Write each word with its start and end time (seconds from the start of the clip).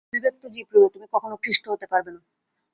অভিব্যক্ত 0.09 0.43
জীবরূপে 0.55 0.93
তুমি 0.93 1.07
কখনও 1.13 1.41
খ্রীষ্ট 1.43 1.63
হতে 1.71 1.85
পারবে 1.91 2.09
না। 2.15 2.21